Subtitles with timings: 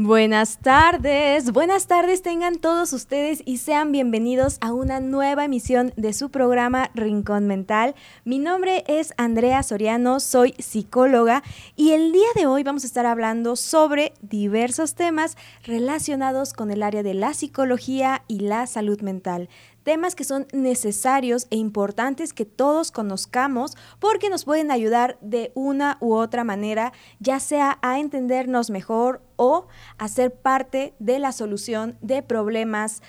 [0.00, 6.12] Buenas tardes, buenas tardes tengan todos ustedes y sean bienvenidos a una nueva emisión de
[6.12, 7.96] su programa Rincón Mental.
[8.24, 11.42] Mi nombre es Andrea Soriano, soy psicóloga
[11.74, 16.84] y el día de hoy vamos a estar hablando sobre diversos temas relacionados con el
[16.84, 19.48] área de la psicología y la salud mental
[19.88, 25.96] temas que son necesarios e importantes que todos conozcamos porque nos pueden ayudar de una
[26.02, 29.66] u otra manera, ya sea a entendernos mejor o
[29.96, 33.00] a ser parte de la solución de problemas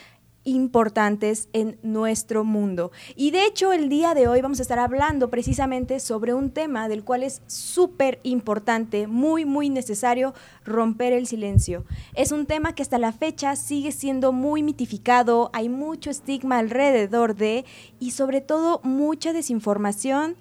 [0.50, 2.92] importantes en nuestro mundo.
[3.16, 6.88] Y de hecho, el día de hoy vamos a estar hablando precisamente sobre un tema
[6.88, 10.34] del cual es súper importante, muy, muy necesario
[10.66, 11.86] romper el silencio.
[12.16, 17.36] Es un tema que hasta la fecha sigue siendo muy mitificado, hay mucho estigma alrededor
[17.36, 17.66] de
[18.00, 20.36] y sobre todo mucha desinformación.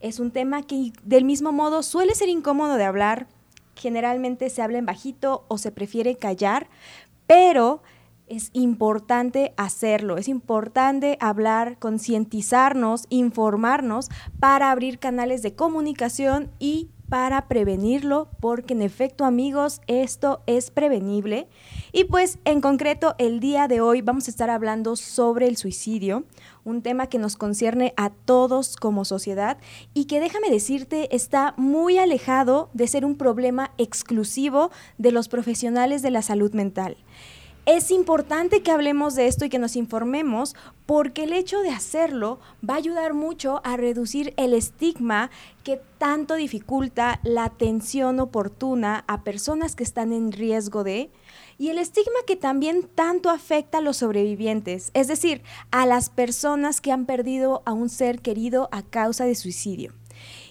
[0.00, 3.26] Es un tema que del mismo modo suele ser incómodo de hablar,
[3.74, 6.68] generalmente se habla en bajito o se prefiere callar,
[7.26, 7.82] pero
[8.28, 14.08] es importante hacerlo, es importante hablar, concientizarnos, informarnos
[14.40, 21.48] para abrir canales de comunicación y para prevenirlo, porque en efecto amigos, esto es prevenible.
[21.92, 26.24] Y pues en concreto el día de hoy vamos a estar hablando sobre el suicidio,
[26.64, 29.58] un tema que nos concierne a todos como sociedad
[29.92, 36.02] y que déjame decirte está muy alejado de ser un problema exclusivo de los profesionales
[36.02, 36.96] de la salud mental.
[37.66, 42.38] Es importante que hablemos de esto y que nos informemos porque el hecho de hacerlo
[42.68, 45.30] va a ayudar mucho a reducir el estigma
[45.62, 51.10] que tanto dificulta la atención oportuna a personas que están en riesgo de
[51.56, 56.82] y el estigma que también tanto afecta a los sobrevivientes, es decir, a las personas
[56.82, 59.94] que han perdido a un ser querido a causa de suicidio.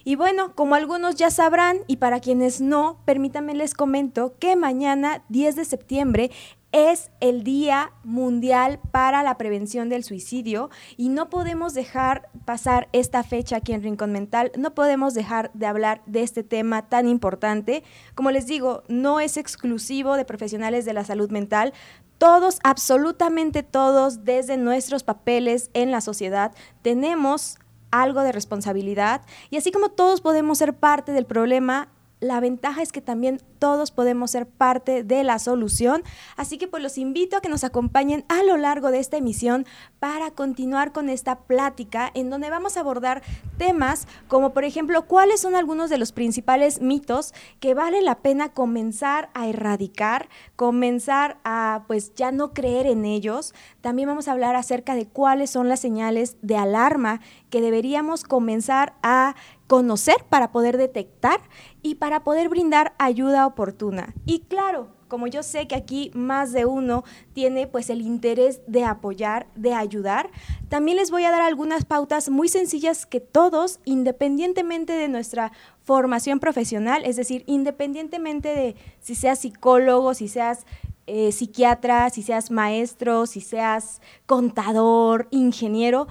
[0.04, 5.24] Y bueno, como algunos ya sabrán y para quienes no, permítanme les comento que mañana
[5.28, 6.30] 10 de septiembre
[6.74, 13.22] es el Día Mundial para la Prevención del Suicidio y no podemos dejar pasar esta
[13.22, 17.84] fecha aquí en Rincón Mental, no podemos dejar de hablar de este tema tan importante.
[18.16, 21.72] Como les digo, no es exclusivo de profesionales de la salud mental,
[22.18, 26.52] todos, absolutamente todos, desde nuestros papeles en la sociedad,
[26.82, 27.60] tenemos
[27.92, 31.93] algo de responsabilidad y así como todos podemos ser parte del problema,
[32.24, 36.02] la ventaja es que también todos podemos ser parte de la solución.
[36.36, 39.66] Así que pues los invito a que nos acompañen a lo largo de esta emisión
[40.00, 43.22] para continuar con esta plática en donde vamos a abordar
[43.58, 48.50] temas como por ejemplo cuáles son algunos de los principales mitos que vale la pena
[48.50, 53.54] comenzar a erradicar, comenzar a pues ya no creer en ellos.
[53.80, 57.20] También vamos a hablar acerca de cuáles son las señales de alarma
[57.50, 59.34] que deberíamos comenzar a
[59.66, 61.40] conocer para poder detectar
[61.82, 64.14] y para poder brindar ayuda oportuna.
[64.26, 68.84] Y claro, como yo sé que aquí más de uno tiene pues el interés de
[68.84, 70.30] apoyar, de ayudar,
[70.68, 75.52] también les voy a dar algunas pautas muy sencillas que todos, independientemente de nuestra
[75.84, 80.66] formación profesional, es decir, independientemente de si seas psicólogo, si seas
[81.06, 86.08] eh, psiquiatra, si seas maestro, si seas contador, ingeniero,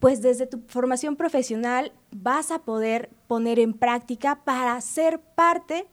[0.00, 5.86] pues desde tu formación profesional vas a poder poner en práctica para ser parte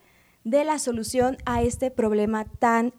[0.44, 2.92] de la solución a este problema tan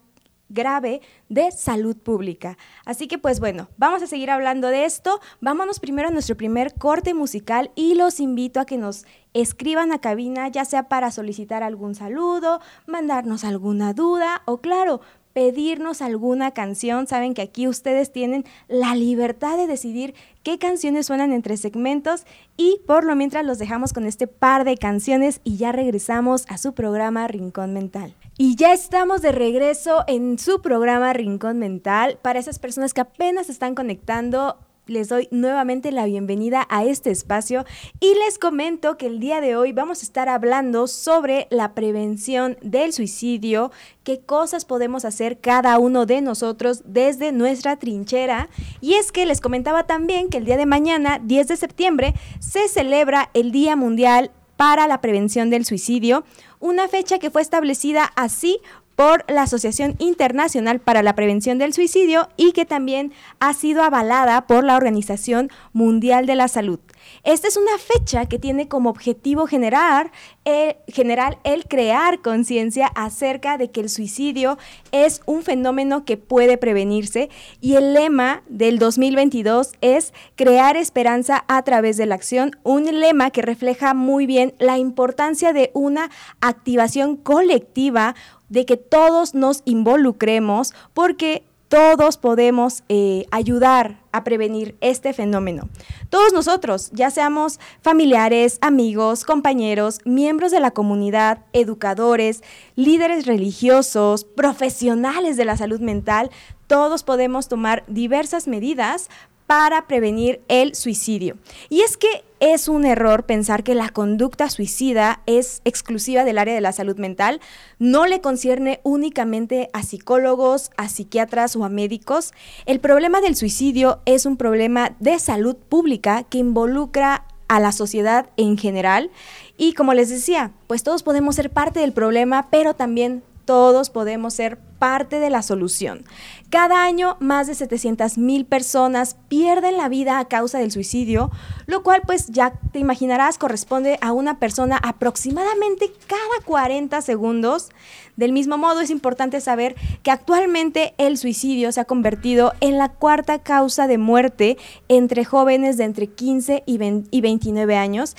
[0.48, 2.56] grave de salud pública.
[2.84, 5.20] Así que pues bueno, vamos a seguir hablando de esto.
[5.40, 9.04] Vámonos primero a nuestro primer corte musical y los invito a que nos
[9.34, 15.00] escriban a cabina, ya sea para solicitar algún saludo, mandarnos alguna duda o claro,
[15.38, 17.06] pedirnos alguna canción.
[17.06, 22.24] Saben que aquí ustedes tienen la libertad de decidir qué canciones suenan entre segmentos
[22.56, 26.58] y por lo mientras los dejamos con este par de canciones y ya regresamos a
[26.58, 28.16] su programa Rincón Mental.
[28.36, 32.18] Y ya estamos de regreso en su programa Rincón Mental.
[32.20, 37.64] Para esas personas que apenas están conectando, les doy nuevamente la bienvenida a este espacio
[38.00, 42.56] y les comento que el día de hoy vamos a estar hablando sobre la prevención
[42.62, 43.70] del suicidio,
[44.02, 48.48] qué cosas podemos hacer cada uno de nosotros desde nuestra trinchera.
[48.80, 52.66] Y es que les comentaba también que el día de mañana, 10 de septiembre, se
[52.68, 56.24] celebra el Día Mundial para la Prevención del Suicidio,
[56.58, 58.58] una fecha que fue establecida así
[58.98, 64.48] por la Asociación Internacional para la Prevención del Suicidio y que también ha sido avalada
[64.48, 66.80] por la Organización Mundial de la Salud.
[67.22, 70.10] Esta es una fecha que tiene como objetivo generar,
[70.44, 74.58] eh, general el crear conciencia acerca de que el suicidio
[74.90, 77.30] es un fenómeno que puede prevenirse
[77.60, 83.30] y el lema del 2022 es crear esperanza a través de la acción, un lema
[83.30, 86.10] que refleja muy bien la importancia de una
[86.40, 88.16] activación colectiva,
[88.48, 95.68] de que todos nos involucremos porque todos podemos eh, ayudar a prevenir este fenómeno.
[96.08, 102.42] Todos nosotros, ya seamos familiares, amigos, compañeros, miembros de la comunidad, educadores,
[102.74, 106.30] líderes religiosos, profesionales de la salud mental,
[106.66, 109.08] todos podemos tomar diversas medidas
[109.48, 111.38] para prevenir el suicidio.
[111.70, 116.54] Y es que es un error pensar que la conducta suicida es exclusiva del área
[116.54, 117.40] de la salud mental,
[117.78, 122.32] no le concierne únicamente a psicólogos, a psiquiatras o a médicos.
[122.66, 128.28] El problema del suicidio es un problema de salud pública que involucra a la sociedad
[128.36, 129.10] en general
[129.56, 134.34] y como les decía, pues todos podemos ser parte del problema, pero también todos podemos
[134.34, 136.04] ser parte de la solución.
[136.50, 141.30] Cada año más de 700 mil personas pierden la vida a causa del suicidio,
[141.64, 147.70] lo cual pues ya te imaginarás corresponde a una persona aproximadamente cada 40 segundos.
[148.16, 152.90] Del mismo modo es importante saber que actualmente el suicidio se ha convertido en la
[152.90, 154.58] cuarta causa de muerte
[154.88, 158.14] entre jóvenes de entre 15 y, 29 años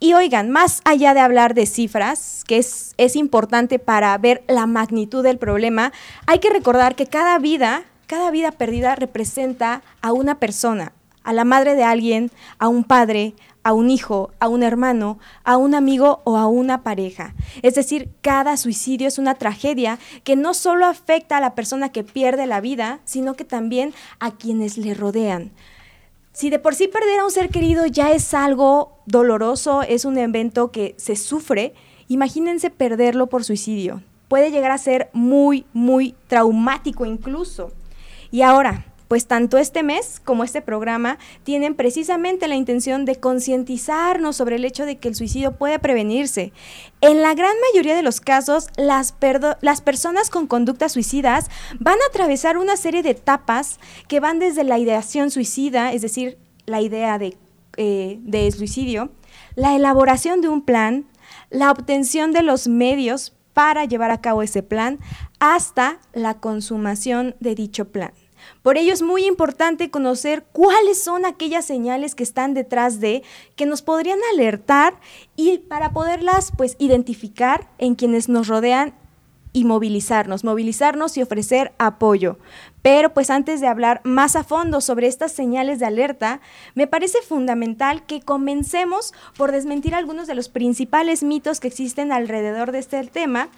[0.00, 4.66] y oigan, más allá de hablar de cifras, que es, es, importante para ver la
[4.66, 5.92] magnitud del problema,
[6.26, 11.44] hay que recordar que cada vida, cada vida perdida representa a una persona, a la
[11.44, 16.22] madre de alguien, a un padre, a un hijo, a un hermano, a un amigo
[16.24, 17.34] o a una pareja.
[17.60, 22.04] Es decir, cada suicidio es una tragedia que no solo afecta a la persona que
[22.04, 25.52] pierde la vida, sino que también a quienes le rodean.
[26.32, 30.16] Si de por sí perder a un ser querido ya es algo doloroso, es un
[30.16, 31.74] evento que se sufre,
[32.08, 34.02] imagínense perderlo por suicidio.
[34.28, 37.72] Puede llegar a ser muy, muy traumático incluso.
[38.30, 44.36] Y ahora, pues tanto este mes como este programa tienen precisamente la intención de concientizarnos
[44.36, 46.52] sobre el hecho de que el suicidio puede prevenirse.
[47.00, 49.10] En la gran mayoría de los casos, las,
[49.82, 54.78] personas con conductas suicidas van a atravesar una serie de etapas que van desde la
[54.78, 57.36] ideación suicida, es decir, la idea de,
[57.78, 59.10] eh, de suicidio,
[59.56, 61.04] la elaboración de un plan,
[61.50, 65.00] la obtención de los medios para llevar a cabo ese plan,
[65.40, 68.12] hasta la consumación de dicho plan.
[68.62, 73.22] Por ello es muy importante conocer cuáles son aquellas señales que están detrás de,
[73.56, 75.00] que nos podrían alertar
[75.34, 78.94] y para poderlas pues identificar en quienes nos rodean
[79.52, 82.38] y movilizarnos, movilizarnos y ofrecer apoyo.
[82.82, 86.40] Pero pues antes de hablar más a fondo sobre estas señales de alerta,
[86.74, 92.72] me parece fundamental que comencemos por desmentir algunos de los principales mitos que existen alrededor
[92.72, 93.48] de este tema,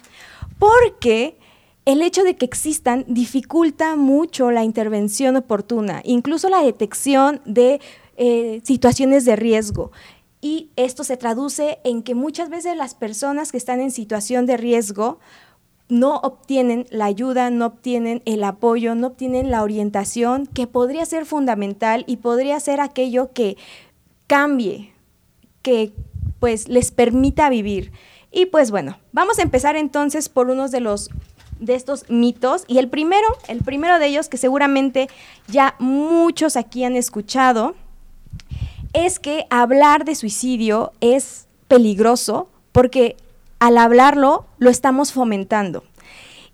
[0.57, 1.37] porque
[1.85, 7.81] el hecho de que existan dificulta mucho la intervención oportuna, incluso la detección de
[8.15, 9.91] eh, situaciones de riesgo.
[10.39, 14.57] Y esto se traduce en que muchas veces las personas que están en situación de
[14.57, 15.19] riesgo
[15.89, 21.25] no obtienen la ayuda, no obtienen el apoyo, no obtienen la orientación que podría ser
[21.25, 23.57] fundamental y podría ser aquello que
[24.27, 24.93] cambie,
[25.61, 25.93] que
[26.39, 27.91] pues les permita vivir.
[28.31, 31.09] Y pues bueno, vamos a empezar entonces por uno de los
[31.65, 32.63] de estos mitos.
[32.67, 35.09] Y el primero, el primero de ellos que seguramente
[35.47, 37.75] ya muchos aquí han escuchado,
[38.93, 43.15] es que hablar de suicidio es peligroso porque
[43.59, 45.83] al hablarlo lo estamos fomentando.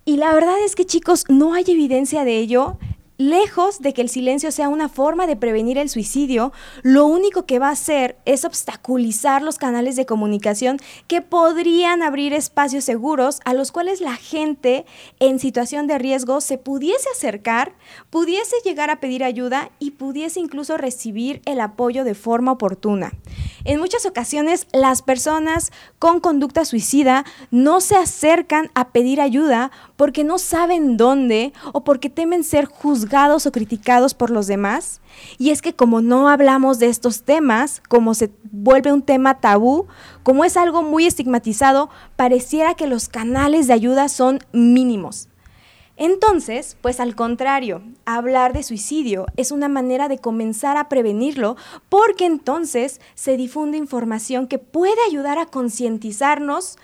[0.05, 2.77] Y la verdad es que chicos, no hay evidencia de ello
[3.19, 7.59] Lejos de que el silencio sea una forma de prevenir el suicidio, lo único que
[7.59, 13.53] va a hacer es obstaculizar los canales de comunicación que podrían abrir espacios seguros a
[13.53, 14.85] los cuales la gente
[15.19, 17.73] en situación de riesgo se pudiese acercar,
[18.09, 23.11] pudiese llegar a pedir ayuda y pudiese incluso recibir el apoyo de forma oportuna.
[23.65, 30.23] En muchas ocasiones las personas con conducta suicida no se acercan a pedir ayuda porque
[30.23, 32.69] no saben dónde o porque temen ser
[33.11, 35.01] o criticados por los demás.
[35.37, 39.87] Y es que como no hablamos de estos temas, como se vuelve un tema tabú,
[40.23, 45.27] como es algo muy estigmatizado, pareciera que los canales de ayuda son mínimos.
[45.97, 51.57] Entonces, pues al contrario, hablar de suicidio es una manera de comenzar a prevenirlo
[51.89, 56.77] porque entonces se difunde información que puede ayudar a concientizarnos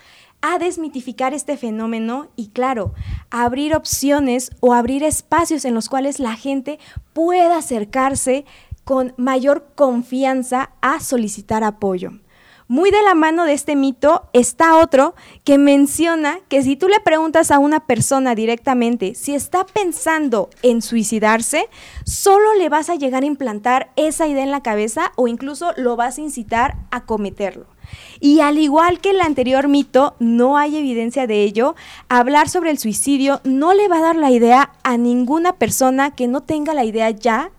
[0.48, 2.94] a desmitificar este fenómeno y claro,
[3.32, 6.78] abrir opciones o abrir espacios en los cuales la gente
[7.14, 8.46] pueda acercarse
[8.84, 12.12] con mayor confianza a solicitar apoyo.
[12.68, 17.00] Muy de la mano de este mito está otro que menciona que si tú le
[17.00, 21.70] preguntas a una persona directamente si está pensando en suicidarse,
[22.06, 25.96] solo le vas a llegar a implantar esa idea en la cabeza o incluso lo
[25.96, 27.75] vas a incitar a cometerlo.
[28.20, 31.76] Y al igual que el anterior mito, no hay evidencia de ello,
[32.10, 36.28] hablar sobre el suicidio no le va a dar la idea a ninguna persona que
[36.28, 37.52] no tenga la idea ya.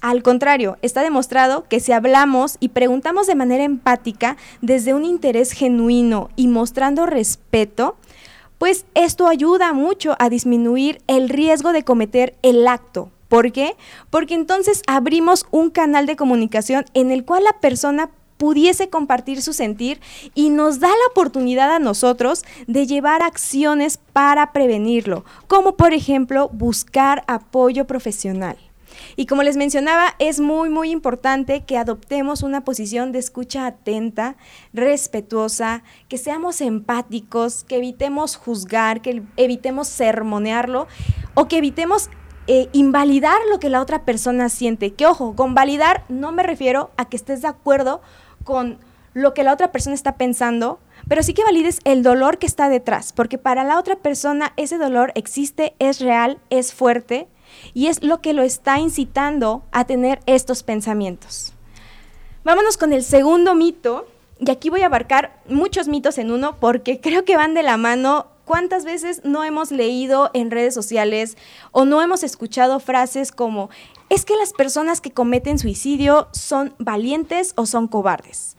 [0.00, 5.52] Al contrario, está demostrado que si hablamos y preguntamos de manera empática, desde un interés
[5.52, 7.96] genuino y mostrando respeto,
[8.58, 13.10] pues esto ayuda mucho a disminuir el riesgo de cometer el acto.
[13.28, 13.76] ¿Por qué?
[14.10, 19.52] Porque entonces abrimos un canal de comunicación en el cual la persona pudiese compartir su
[19.52, 20.00] sentir
[20.34, 26.48] y nos da la oportunidad a nosotros de llevar acciones para prevenirlo, como por ejemplo
[26.48, 28.56] buscar apoyo profesional.
[29.16, 34.36] Y como les mencionaba, es muy, muy importante que adoptemos una posición de escucha atenta,
[34.72, 40.86] respetuosa, que seamos empáticos, que evitemos juzgar, que evitemos sermonearlo
[41.34, 42.10] o que evitemos
[42.46, 44.94] eh, invalidar lo que la otra persona siente.
[44.94, 48.00] Que ojo, con validar no me refiero a que estés de acuerdo
[48.48, 48.78] con
[49.12, 52.70] lo que la otra persona está pensando, pero sí que valides el dolor que está
[52.70, 57.28] detrás, porque para la otra persona ese dolor existe, es real, es fuerte
[57.74, 61.52] y es lo que lo está incitando a tener estos pensamientos.
[62.42, 64.06] Vámonos con el segundo mito,
[64.40, 67.76] y aquí voy a abarcar muchos mitos en uno porque creo que van de la
[67.76, 68.28] mano.
[68.48, 71.36] ¿Cuántas veces no hemos leído en redes sociales
[71.70, 73.68] o no hemos escuchado frases como
[74.08, 78.56] es que las personas que cometen suicidio son valientes o son cobardes.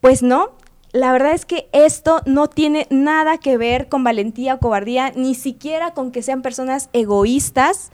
[0.00, 0.52] Pues no,
[0.92, 5.34] la verdad es que esto no tiene nada que ver con valentía o cobardía, ni
[5.34, 7.92] siquiera con que sean personas egoístas.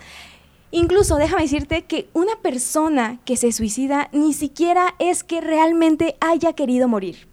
[0.70, 6.52] Incluso déjame decirte que una persona que se suicida ni siquiera es que realmente haya
[6.52, 7.29] querido morir.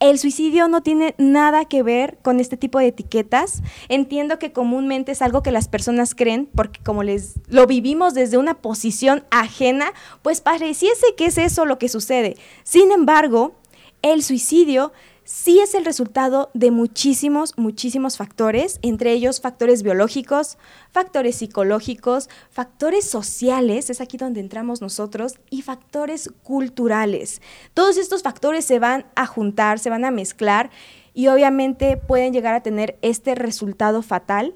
[0.00, 3.62] El suicidio no tiene nada que ver con este tipo de etiquetas.
[3.88, 8.38] Entiendo que comúnmente es algo que las personas creen porque como les lo vivimos desde
[8.38, 12.36] una posición ajena, pues pareciese que es eso lo que sucede.
[12.62, 13.56] Sin embargo,
[14.02, 14.92] el suicidio
[15.28, 20.56] sí es el resultado de muchísimos, muchísimos factores, entre ellos factores biológicos,
[20.90, 27.42] factores psicológicos, factores sociales, es aquí donde entramos nosotros, y factores culturales.
[27.74, 30.70] Todos estos factores se van a juntar, se van a mezclar
[31.12, 34.54] y obviamente pueden llegar a tener este resultado fatal.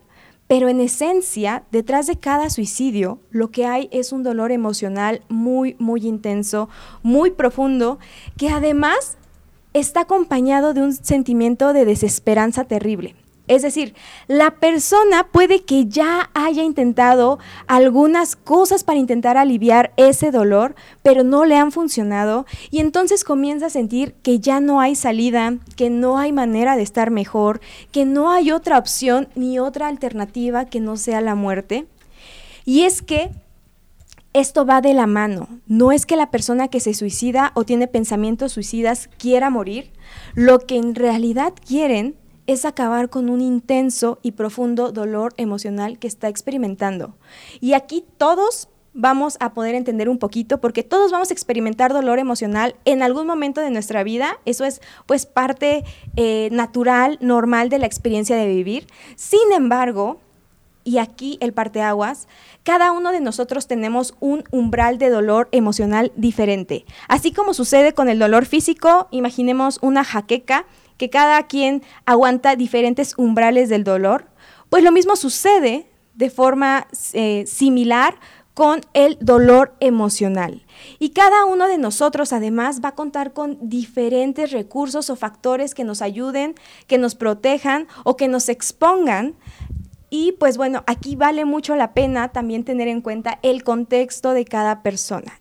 [0.48, 5.76] Pero en esencia, detrás de cada suicidio, lo que hay es un dolor emocional muy,
[5.78, 6.68] muy intenso,
[7.02, 7.98] muy profundo,
[8.36, 9.16] que además
[9.72, 13.14] está acompañado de un sentimiento de desesperanza terrible.
[13.48, 13.94] Es decir,
[14.28, 21.24] la persona puede que ya haya intentado algunas cosas para intentar aliviar ese dolor, pero
[21.24, 25.90] no le han funcionado y entonces comienza a sentir que ya no hay salida, que
[25.90, 27.60] no hay manera de estar mejor,
[27.90, 31.86] que no hay otra opción ni otra alternativa que no sea la muerte.
[32.64, 33.30] Y es que
[34.32, 35.48] esto va de la mano.
[35.66, 39.92] No es que la persona que se suicida o tiene pensamientos suicidas quiera morir.
[40.34, 46.08] Lo que en realidad quieren es acabar con un intenso y profundo dolor emocional que
[46.08, 47.14] está experimentando.
[47.60, 52.18] Y aquí todos vamos a poder entender un poquito porque todos vamos a experimentar dolor
[52.18, 54.38] emocional en algún momento de nuestra vida.
[54.44, 55.84] Eso es pues parte
[56.16, 58.86] eh, natural, normal de la experiencia de vivir.
[59.16, 60.20] Sin embargo,
[60.84, 62.28] y aquí el parteaguas,
[62.62, 66.84] cada uno de nosotros tenemos un umbral de dolor emocional diferente.
[67.08, 73.14] Así como sucede con el dolor físico, imaginemos una jaqueca, que cada quien aguanta diferentes
[73.16, 74.26] umbrales del dolor,
[74.68, 78.14] pues lo mismo sucede de forma eh, similar
[78.54, 80.64] con el dolor emocional.
[80.98, 85.84] Y cada uno de nosotros además va a contar con diferentes recursos o factores que
[85.84, 86.54] nos ayuden,
[86.86, 89.34] que nos protejan o que nos expongan
[90.12, 94.44] y pues bueno, aquí vale mucho la pena también tener en cuenta el contexto de
[94.44, 95.40] cada persona.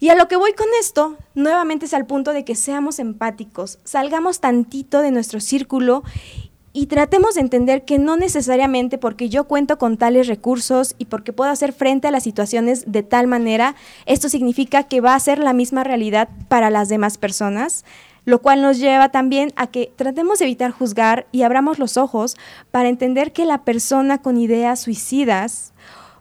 [0.00, 3.78] Y a lo que voy con esto, nuevamente es al punto de que seamos empáticos,
[3.84, 6.02] salgamos tantito de nuestro círculo
[6.72, 11.32] y tratemos de entender que no necesariamente porque yo cuento con tales recursos y porque
[11.32, 13.76] puedo hacer frente a las situaciones de tal manera,
[14.06, 17.84] esto significa que va a ser la misma realidad para las demás personas
[18.24, 22.36] lo cual nos lleva también a que tratemos de evitar juzgar y abramos los ojos
[22.70, 25.72] para entender que la persona con ideas suicidas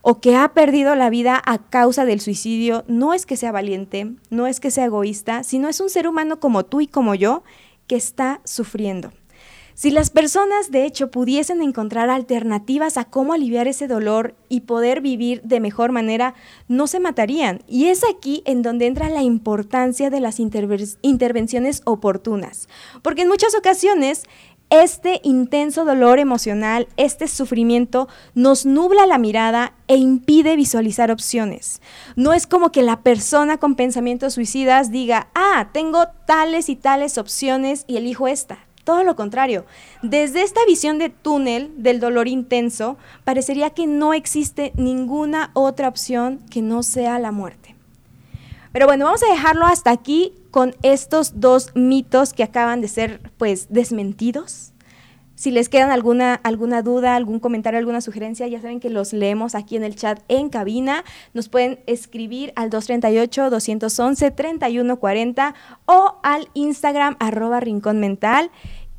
[0.01, 4.13] o que ha perdido la vida a causa del suicidio no es que sea valiente,
[4.29, 7.43] no es que sea egoísta, sino es un ser humano como tú y como yo
[7.87, 9.11] que está sufriendo.
[9.81, 14.99] Si las personas, de hecho, pudiesen encontrar alternativas a cómo aliviar ese dolor y poder
[14.99, 16.33] vivir de mejor manera,
[16.67, 17.63] no se matarían.
[17.65, 22.67] Y es aquí en donde entra la importancia de las intervenciones oportunas.
[23.01, 24.25] Porque en muchas ocasiones
[24.71, 31.81] Este intenso dolor emocional, este sufrimiento nos nubla la mirada e impide visualizar opciones.
[32.15, 37.17] No es como que la persona con pensamientos suicidas diga, ah, tengo tales y tales
[37.17, 38.68] opciones y elijo esta.
[38.89, 39.65] Todo lo contrario,
[40.01, 46.39] desde esta visión de túnel del dolor intenso, parecería que no existe ninguna otra opción
[46.49, 47.75] que no sea la muerte.
[48.73, 53.31] Pero bueno, vamos a dejarlo hasta aquí con estos dos mitos que acaban de ser
[53.37, 54.73] pues desmentidos.
[55.39, 59.55] Si les quedan alguna, alguna duda, algún comentario, alguna sugerencia, ya saben que los leemos
[59.55, 61.05] aquí en el chat en cabina.
[61.33, 65.53] Nos pueden escribir al 238-211-3140
[65.85, 68.51] o al Instagram arroba rincón mental.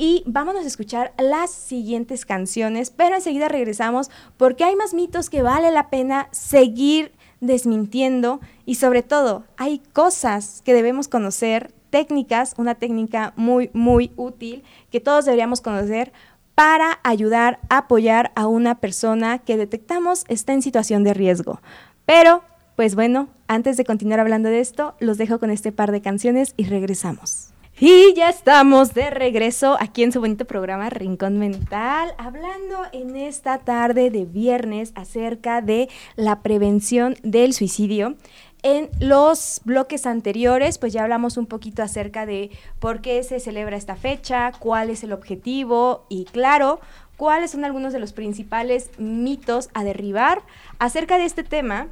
[0.02, 5.42] Y vámonos a escuchar las siguientes canciones, pero enseguida regresamos porque hay más mitos que
[5.42, 12.76] vale la pena seguir desmintiendo y sobre todo hay cosas que debemos conocer, técnicas, una
[12.76, 16.14] técnica muy, muy útil que todos deberíamos conocer
[16.54, 21.60] para ayudar apoyar a una persona que detectamos está en situación de riesgo.
[22.06, 22.42] Pero,
[22.74, 26.54] pues bueno, antes de continuar hablando de esto, los dejo con este par de canciones
[26.56, 27.49] y regresamos.
[27.82, 33.56] Y ya estamos de regreso aquí en su bonito programa Rincón Mental, hablando en esta
[33.56, 38.16] tarde de viernes acerca de la prevención del suicidio.
[38.62, 43.78] En los bloques anteriores, pues ya hablamos un poquito acerca de por qué se celebra
[43.78, 46.80] esta fecha, cuál es el objetivo y claro,
[47.16, 50.42] cuáles son algunos de los principales mitos a derribar
[50.78, 51.88] acerca de este tema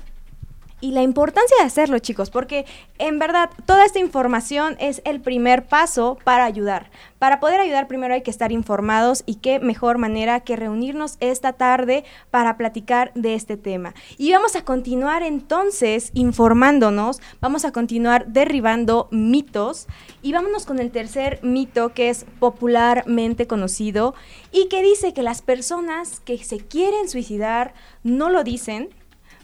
[0.80, 2.66] y la importancia de hacerlo, chicos, porque
[2.98, 6.90] en verdad toda esta información es el primer paso para ayudar.
[7.18, 11.52] Para poder ayudar primero hay que estar informados y qué mejor manera que reunirnos esta
[11.52, 13.94] tarde para platicar de este tema.
[14.18, 19.88] Y vamos a continuar entonces informándonos, vamos a continuar derribando mitos
[20.22, 24.14] y vámonos con el tercer mito que es popularmente conocido
[24.52, 28.90] y que dice que las personas que se quieren suicidar no lo dicen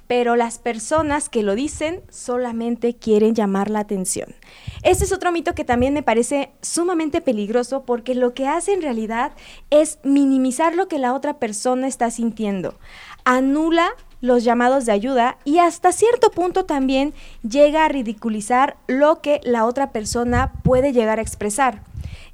[0.07, 4.35] pero las personas que lo dicen solamente quieren llamar la atención.
[4.83, 8.83] Este es otro mito que también me parece sumamente peligroso porque lo que hace en
[8.83, 9.33] realidad
[9.71, 12.79] es minimizar lo que la otra persona está sintiendo.
[13.25, 13.89] Anula
[14.21, 17.15] los llamados de ayuda y hasta cierto punto también
[17.49, 21.83] llega a ridiculizar lo que la otra persona puede llegar a expresar.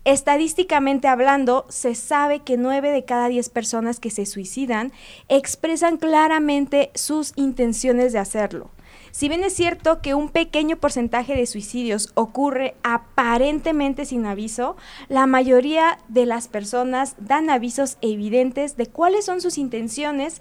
[0.05, 4.93] Estadísticamente hablando, se sabe que 9 de cada 10 personas que se suicidan
[5.29, 8.71] expresan claramente sus intenciones de hacerlo.
[9.13, 14.77] Si bien es cierto que un pequeño porcentaje de suicidios ocurre aparentemente sin aviso,
[15.09, 20.41] la mayoría de las personas dan avisos evidentes de cuáles son sus intenciones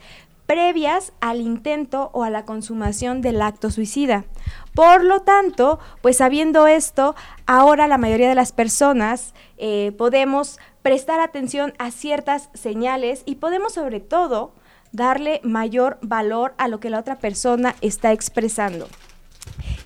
[0.49, 4.25] previas al intento o a la consumación del acto suicida.
[4.73, 7.13] Por lo tanto, pues sabiendo esto,
[7.45, 13.73] ahora la mayoría de las personas eh, podemos prestar atención a ciertas señales y podemos
[13.73, 14.51] sobre todo
[14.91, 18.87] darle mayor valor a lo que la otra persona está expresando.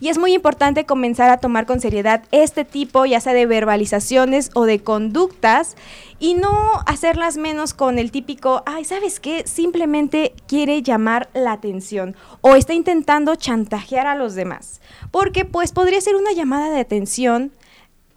[0.03, 4.51] Y es muy importante comenzar a tomar con seriedad este tipo, ya sea de verbalizaciones
[4.53, 5.77] o de conductas,
[6.19, 6.51] y no
[6.85, 9.47] hacerlas menos con el típico, ay, ¿sabes qué?
[9.47, 14.81] Simplemente quiere llamar la atención o está intentando chantajear a los demás.
[15.09, 17.53] Porque pues podría ser una llamada de atención,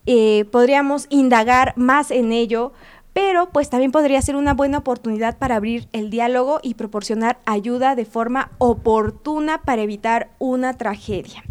[0.07, 2.73] eh, podríamos indagar más en ello,
[3.13, 7.95] pero pues también podría ser una buena oportunidad para abrir el diálogo y proporcionar ayuda
[7.95, 11.45] de forma oportuna para evitar una tragedia.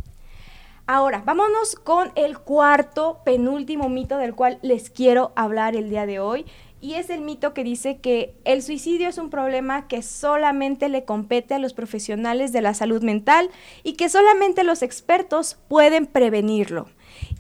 [0.88, 6.20] Ahora, vámonos con el cuarto, penúltimo mito del cual les quiero hablar el día de
[6.20, 6.46] hoy.
[6.80, 11.04] Y es el mito que dice que el suicidio es un problema que solamente le
[11.04, 13.50] compete a los profesionales de la salud mental
[13.82, 16.86] y que solamente los expertos pueden prevenirlo.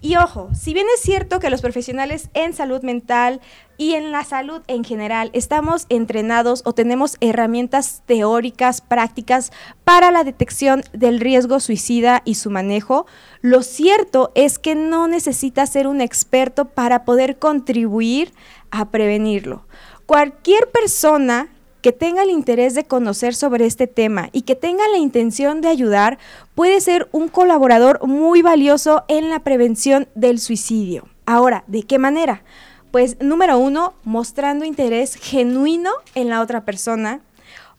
[0.01, 3.41] Y ojo, si bien es cierto que los profesionales en salud mental
[3.77, 9.51] y en la salud en general estamos entrenados o tenemos herramientas teóricas, prácticas
[9.84, 13.08] para la detección del riesgo suicida y su manejo,
[13.41, 18.31] lo cierto es que no necesita ser un experto para poder contribuir
[18.71, 19.65] a prevenirlo.
[20.05, 21.49] Cualquier persona
[21.85, 25.67] que tenga el interés de conocer sobre este tema y que tenga la intención de
[25.67, 26.17] ayudar,
[26.55, 31.07] puede ser un colaborador muy valioso en la prevención del suicidio.
[31.27, 32.41] Ahora, ¿de qué manera?
[32.89, 37.19] Pues número uno, mostrando interés genuino en la otra persona,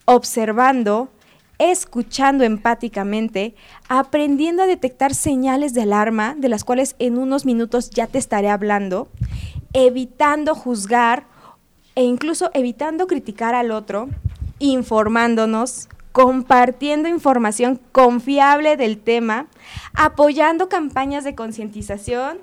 [0.04, 1.08] observando,
[1.58, 3.56] escuchando empáticamente,
[3.88, 8.50] aprendiendo a detectar señales de alarma, de las cuales en unos minutos ya te estaré
[8.50, 9.08] hablando,
[9.72, 11.26] evitando juzgar
[11.96, 14.08] e incluso evitando criticar al otro,
[14.60, 19.48] informándonos, compartiendo información confiable del tema,
[19.94, 22.38] apoyando campañas de concientización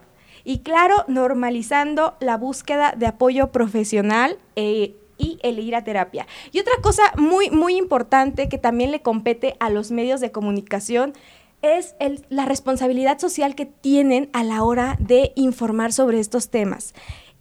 [0.46, 4.38] Y claro, normalizando la búsqueda de apoyo profesional.
[4.58, 6.28] Eh, y el ir a terapia.
[6.52, 11.14] Y otra cosa muy, muy importante que también le compete a los medios de comunicación
[11.62, 11.96] es
[12.30, 16.94] la responsabilidad social que tienen a la hora de informar sobre estos temas.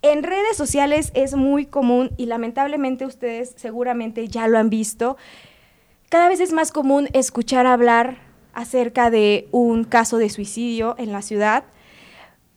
[0.03, 5.17] En redes sociales es muy común y lamentablemente ustedes seguramente ya lo han visto.
[6.09, 8.19] Cada vez es más común escuchar hablar
[8.53, 11.63] acerca de un caso de suicidio en la ciudad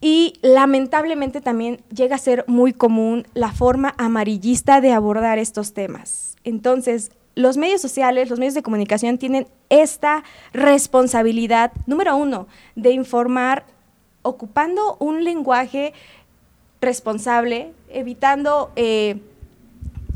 [0.02, 6.38] y lamentablemente también llega a ser muy común la forma amarillista de abordar estos temas.
[6.44, 13.66] Entonces, los medios sociales, los medios de comunicación tienen esta responsabilidad, número uno, de informar
[14.22, 15.94] ocupando un lenguaje
[16.82, 19.18] responsable, evitando eh,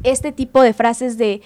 [0.04, 1.42] este tipo de frases de,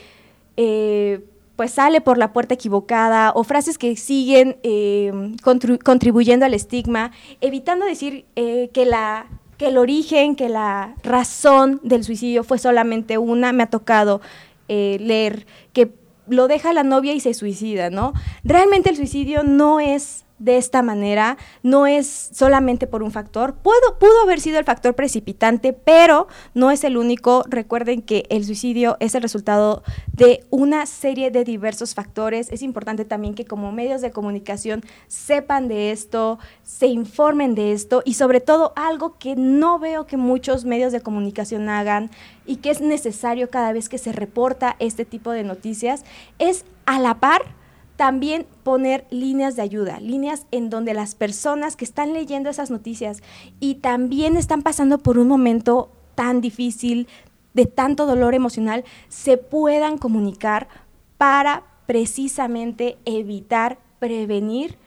[0.58, 1.24] eh,
[1.56, 5.36] pues sale por la puerta equivocada, o frases que siguen eh,
[5.84, 12.44] contribuyendo al estigma, evitando decir que la que el origen, que la razón del suicidio
[12.44, 14.22] fue solamente una, me ha tocado
[14.68, 15.92] eh, leer que
[16.28, 18.14] lo deja la novia y se suicida, ¿no?
[18.44, 24.22] Realmente el suicidio no es de esta manera, no es solamente por un factor, pudo,
[24.24, 27.44] haber sido el factor precipitante, pero no es el único.
[27.48, 32.52] Recuerden que el suicidio es el resultado de una serie de diversos factores.
[32.52, 38.02] Es importante también que como medios de comunicación sepan de esto, se informen de esto
[38.04, 42.12] y sobre todo algo que no veo que muchos medios de comunicación hagan
[42.46, 46.04] y que es necesario cada vez que se reporta este tipo de noticias,
[46.38, 47.63] es a la par
[47.96, 53.22] también poner líneas de ayuda, líneas en donde las personas que están leyendo esas noticias
[53.60, 57.08] y también están pasando por un momento tan difícil,
[57.54, 60.68] de tanto dolor emocional, se puedan comunicar
[61.18, 64.78] para precisamente evitar, prevenir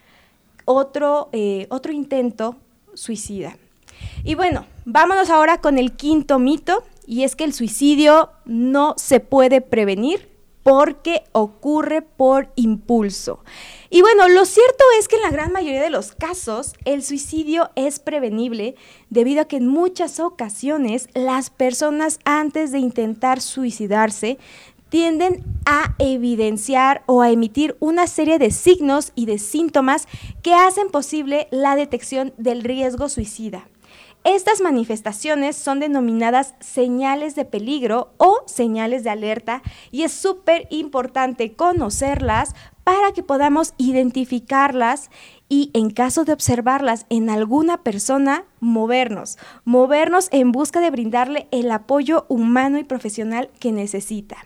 [0.65, 2.57] otro, eh, otro intento
[2.95, 3.57] suicida.
[4.25, 9.21] Y bueno, vámonos ahora con el quinto mito, y es que el suicidio no se
[9.21, 10.29] puede prevenir,
[10.67, 13.39] porque ocurre por impulso.
[13.89, 17.71] Y bueno, lo cierto es que en la gran mayoría de los casos el suicidio
[17.77, 18.75] es prevenible
[19.09, 24.39] debido a que en muchas ocasiones las personas antes de intentar suicidarse
[24.89, 30.09] tienden a evidenciar o a emitir una serie de signos y de síntomas
[30.43, 33.69] que hacen posible la detección del riesgo suicida.
[34.27, 39.63] Estas manifestaciones son denominadas señales de peligro o señales de alerta
[39.93, 45.11] y es súper importante conocerlas para que podamos identificarlas
[45.49, 51.71] y en caso de observarlas en alguna persona, movernos, movernos en busca de brindarle el
[51.71, 54.39] apoyo humano y profesional que necesita.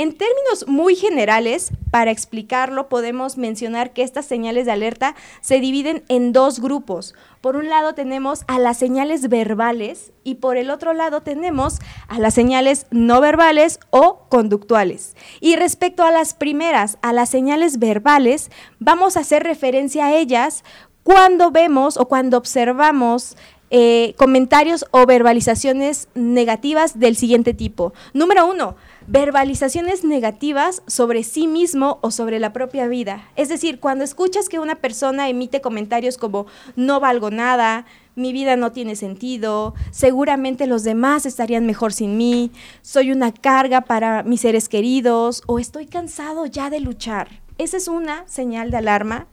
[0.00, 6.04] En términos muy generales, para explicarlo, podemos mencionar que estas señales de alerta se dividen
[6.08, 7.14] en dos grupos.
[7.42, 12.18] Por un lado tenemos a las señales verbales y por el otro lado tenemos a
[12.18, 15.16] las señales no verbales o conductuales.
[15.38, 20.64] Y respecto a las primeras, a las señales verbales, vamos a hacer referencia a ellas
[21.02, 23.36] cuando vemos o cuando observamos
[23.70, 27.92] eh, comentarios o verbalizaciones negativas del siguiente tipo.
[28.12, 28.74] Número uno,
[29.06, 33.28] verbalizaciones negativas sobre sí mismo o sobre la propia vida.
[33.36, 38.56] Es decir, cuando escuchas que una persona emite comentarios como no valgo nada, mi vida
[38.56, 42.50] no tiene sentido, seguramente los demás estarían mejor sin mí,
[42.82, 47.40] soy una carga para mis seres queridos o estoy cansado ya de luchar.
[47.58, 49.26] Esa es una señal de alarma.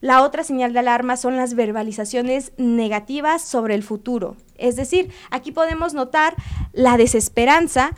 [0.00, 4.36] La otra señal de alarma son las verbalizaciones negativas sobre el futuro.
[4.58, 6.34] Es decir, aquí podemos notar
[6.72, 7.92] la desesperanza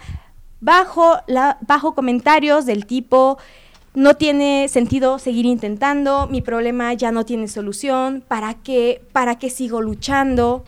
[0.61, 1.17] bajo,
[1.61, 3.39] bajo comentarios del tipo,
[3.95, 9.51] no tiene sentido seguir intentando, mi problema ya no tiene solución, ¿para qué, para qué
[9.51, 10.65] sigo luchando?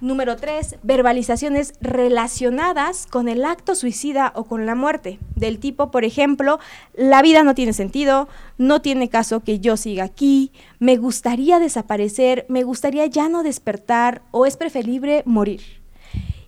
[0.00, 5.18] Número tres, verbalizaciones relacionadas con el acto suicida o con la muerte.
[5.36, 6.58] Del tipo, por ejemplo,
[6.94, 12.46] la vida no tiene sentido, no tiene caso que yo siga aquí, me gustaría desaparecer,
[12.48, 15.60] me gustaría ya no despertar o es preferible morir.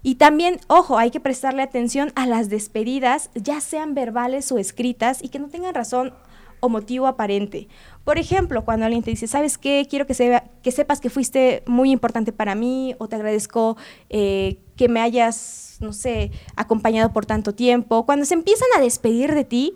[0.02, 5.22] Y también, ojo, hay que prestarle atención a las despedidas, ya sean verbales o escritas,
[5.22, 6.14] y que no tengan razón
[6.62, 7.66] o motivo aparente.
[8.04, 9.84] Por ejemplo, cuando alguien te dice, ¿sabes qué?
[9.90, 13.76] Quiero que, que sepas que fuiste muy importante para mí o te agradezco
[14.10, 18.06] eh, que me hayas, no sé, acompañado por tanto tiempo.
[18.06, 19.74] Cuando se empiezan a despedir de ti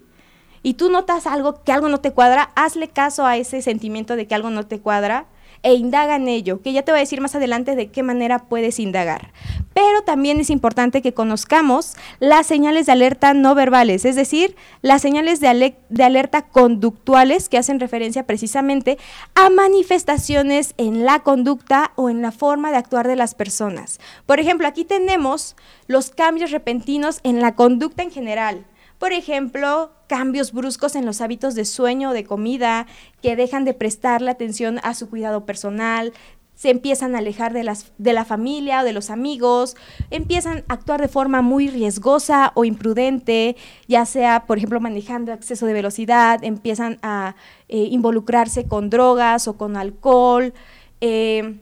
[0.63, 4.29] y tú notas algo, que algo no te cuadra, hazle caso a ese sentimiento de
[4.29, 5.27] que algo no te cuadra
[5.67, 8.39] e indaga en ello, que ya te voy a decir más adelante de qué manera
[8.39, 9.33] puedes indagar.
[9.75, 15.03] Pero también es importante que conozcamos las señales de alerta no verbales, es decir, las
[15.03, 18.97] señales de, de alerta conductuales que hacen referencia precisamente
[19.35, 23.99] a manifestaciones en la conducta o en la forma de actuar de las personas.
[24.25, 25.57] Por ejemplo, aquí tenemos
[25.89, 28.65] los cambios repentinos en la conducta en general.
[28.99, 32.87] Por ejemplo, cambios bruscos en los hábitos de sueño o de comida,
[33.21, 36.13] que dejan de prestarle atención a su cuidado personal,
[36.57, 39.77] se empiezan a alejar de, las, de la familia o de los amigos,
[40.11, 43.57] empiezan a actuar de forma muy riesgosa o imprudente,
[43.87, 47.37] ya sea, por ejemplo, manejando exceso de velocidad, empiezan a
[47.69, 50.55] eh, involucrarse con drogas o con alcohol.
[51.03, 51.59] Eh,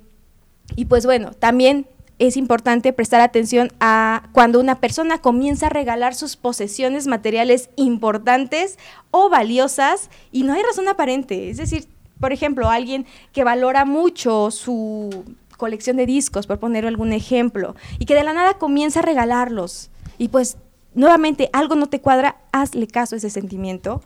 [0.77, 1.87] y pues bueno, también
[2.19, 8.79] es importante prestar atención a cuando una persona comienza a regalar sus posesiones materiales importantes
[9.11, 11.51] o valiosas y no hay razón aparente.
[11.51, 11.89] Es decir,
[12.21, 15.25] por ejemplo, alguien que valora mucho su
[15.57, 19.91] colección de discos, por poner algún ejemplo, y que de la nada comienza a regalarlos.
[20.19, 20.57] Y pues,
[20.95, 24.03] nuevamente, algo no te cuadra, hazle caso a ese sentimiento.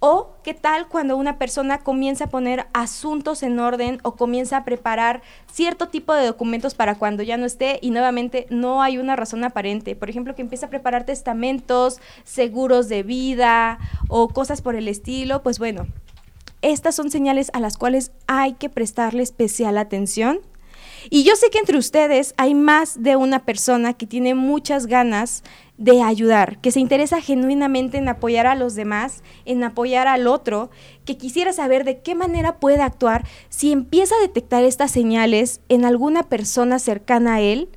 [0.00, 4.64] O qué tal cuando una persona comienza a poner asuntos en orden o comienza a
[4.64, 9.16] preparar cierto tipo de documentos para cuando ya no esté y nuevamente no hay una
[9.16, 9.96] razón aparente.
[9.96, 15.42] Por ejemplo, que empieza a preparar testamentos, seguros de vida o cosas por el estilo.
[15.42, 15.88] Pues bueno,
[16.62, 20.38] estas son señales a las cuales hay que prestarle especial atención.
[21.10, 25.42] Y yo sé que entre ustedes hay más de una persona que tiene muchas ganas
[25.78, 30.70] de ayudar, que se interesa genuinamente en apoyar a los demás, en apoyar al otro,
[31.04, 35.84] que quisiera saber de qué manera puede actuar si empieza a detectar estas señales en
[35.84, 37.68] alguna persona cercana a él,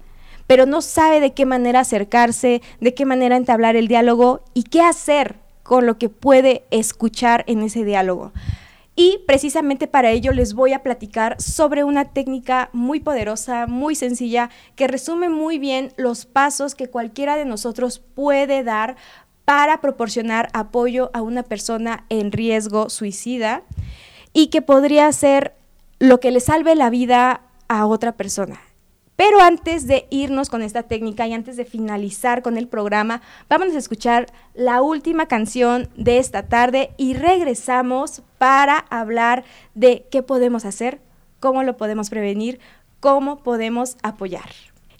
[0.47, 4.81] pero no sabe de qué manera acercarse, de qué manera entablar el diálogo y qué
[4.81, 8.33] hacer con lo que puede escuchar en ese diálogo.
[9.03, 14.51] Y precisamente para ello les voy a platicar sobre una técnica muy poderosa, muy sencilla,
[14.75, 18.97] que resume muy bien los pasos que cualquiera de nosotros puede dar
[19.43, 23.63] para proporcionar apoyo a una persona en riesgo suicida
[24.33, 25.55] y que podría ser
[25.97, 28.61] lo que le salve la vida a otra persona.
[29.15, 33.74] Pero antes de irnos con esta técnica y antes de finalizar con el programa, vamos
[33.76, 39.43] a escuchar la última canción de esta tarde y regresamos para hablar
[39.76, 41.02] de qué podemos hacer,
[41.39, 42.60] cómo lo podemos prevenir,
[43.00, 44.50] cómo podemos apoyar.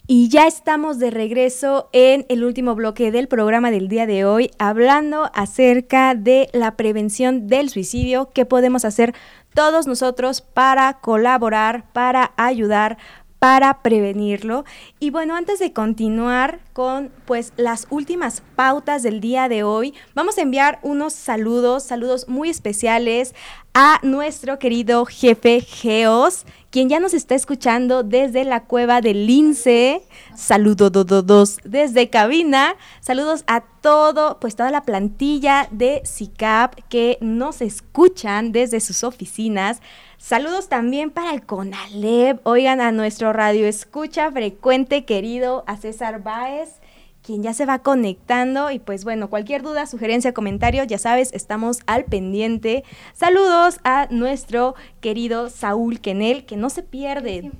[0.08, 4.50] Y ya estamos de regreso en el último bloque del programa del día de hoy,
[4.58, 9.14] hablando acerca de la prevención del suicidio, qué podemos hacer
[9.54, 12.98] todos nosotros para colaborar, para ayudar,
[13.42, 14.64] para prevenirlo.
[15.00, 20.38] Y bueno, antes de continuar con pues las últimas pautas del día de hoy, vamos
[20.38, 23.34] a enviar unos saludos, saludos muy especiales
[23.74, 30.06] a nuestro querido jefe Geos, quien ya nos está escuchando desde la cueva del Lince.
[30.36, 32.76] Saludos dos desde cabina.
[33.00, 39.80] Saludos a todo, pues toda la plantilla de SICAP que nos escuchan desde sus oficinas.
[40.22, 42.46] Saludos también para el CONALEP.
[42.46, 46.76] Oigan a nuestro radio escucha frecuente querido, a César Báez,
[47.24, 48.70] quien ya se va conectando.
[48.70, 52.84] Y pues bueno, cualquier duda, sugerencia, comentario, ya sabes, estamos al pendiente.
[53.14, 57.50] Saludos a nuestro querido Saúl Kenel, que no se pierde.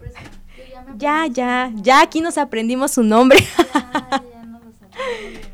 [0.97, 3.41] Ya, ya, ya aquí nos aprendimos su nombre.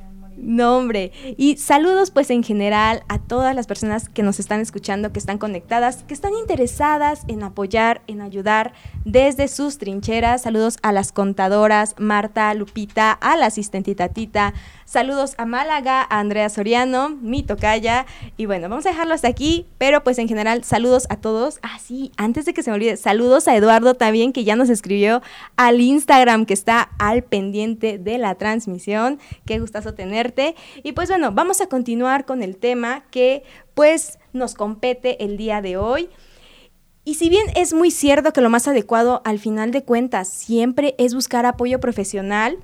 [0.48, 1.12] No, hombre.
[1.36, 5.36] Y saludos pues en general a todas las personas que nos están escuchando, que están
[5.36, 8.72] conectadas, que están interesadas en apoyar, en ayudar
[9.04, 10.40] desde sus trincheras.
[10.40, 14.54] Saludos a las contadoras, Marta, Lupita, a la asistentita Tita,
[14.88, 18.06] Saludos a Málaga, a Andrea Soriano, mi tocaya.
[18.38, 21.58] Y bueno, vamos a dejarlo hasta aquí, pero pues en general, saludos a todos.
[21.60, 24.70] Ah, sí, antes de que se me olvide, saludos a Eduardo también, que ya nos
[24.70, 25.20] escribió
[25.56, 29.18] al Instagram, que está al pendiente de la transmisión.
[29.44, 30.56] Qué gustazo tenerte.
[30.82, 33.42] Y pues bueno, vamos a continuar con el tema que
[33.74, 36.08] pues nos compete el día de hoy.
[37.04, 40.94] Y si bien es muy cierto que lo más adecuado al final de cuentas siempre
[40.96, 42.56] es buscar apoyo profesional,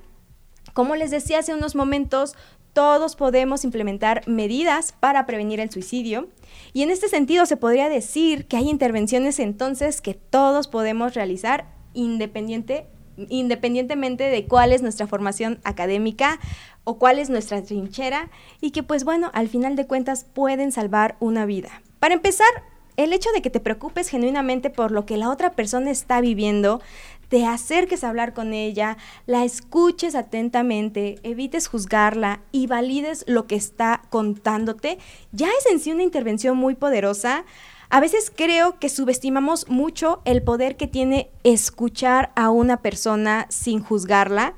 [0.75, 2.35] como les decía hace unos momentos,
[2.73, 6.27] todos podemos implementar medidas para prevenir el suicidio.
[6.73, 11.73] Y en este sentido se podría decir que hay intervenciones entonces que todos podemos realizar
[11.93, 12.87] independiente,
[13.29, 16.41] independientemente de cuál es nuestra formación académica
[16.83, 21.15] o cuál es nuestra trinchera y que pues bueno, al final de cuentas pueden salvar
[21.21, 21.81] una vida.
[22.01, 22.49] Para empezar,
[22.97, 26.81] el hecho de que te preocupes genuinamente por lo que la otra persona está viviendo
[27.29, 33.55] te acerques a hablar con ella, la escuches atentamente, evites juzgarla y valides lo que
[33.55, 34.97] está contándote,
[35.31, 37.45] ya es en sí una intervención muy poderosa.
[37.89, 43.79] A veces creo que subestimamos mucho el poder que tiene escuchar a una persona sin
[43.81, 44.55] juzgarla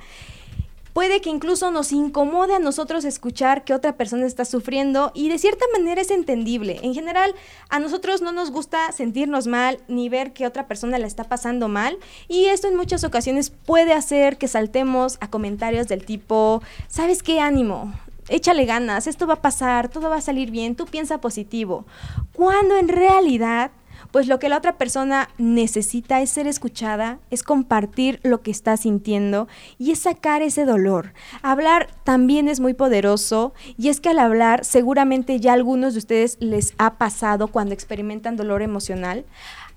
[0.97, 5.37] puede que incluso nos incomode a nosotros escuchar que otra persona está sufriendo y de
[5.37, 6.79] cierta manera es entendible.
[6.81, 7.35] En general,
[7.69, 11.67] a nosotros no nos gusta sentirnos mal ni ver que otra persona la está pasando
[11.67, 17.21] mal y esto en muchas ocasiones puede hacer que saltemos a comentarios del tipo, ¿sabes
[17.21, 17.93] qué ánimo?
[18.27, 21.85] Échale ganas, esto va a pasar, todo va a salir bien, tú piensa positivo.
[22.33, 23.69] Cuando en realidad
[24.11, 28.77] pues lo que la otra persona necesita es ser escuchada, es compartir lo que está
[28.77, 31.13] sintiendo y es sacar ese dolor.
[31.41, 35.99] Hablar también es muy poderoso y es que al hablar seguramente ya a algunos de
[35.99, 39.25] ustedes les ha pasado cuando experimentan dolor emocional.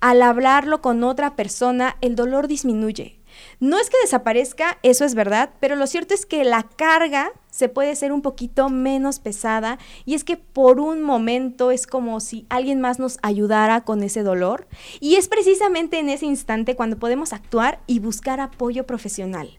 [0.01, 3.20] Al hablarlo con otra persona, el dolor disminuye.
[3.61, 7.69] No es que desaparezca, eso es verdad, pero lo cierto es que la carga se
[7.69, 12.47] puede ser un poquito menos pesada y es que por un momento es como si
[12.49, 14.67] alguien más nos ayudara con ese dolor
[15.01, 19.51] y es precisamente en ese instante cuando podemos actuar y buscar apoyo profesional.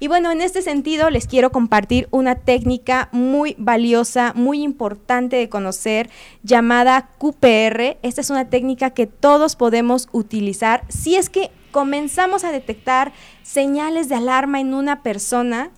[0.00, 5.48] Y bueno, en este sentido les quiero compartir una técnica muy valiosa, muy importante de
[5.48, 6.10] conocer,
[6.42, 7.98] llamada QPR.
[8.02, 14.08] Esta es una técnica que todos podemos utilizar si es que comenzamos a detectar señales
[14.08, 15.70] de alarma en una persona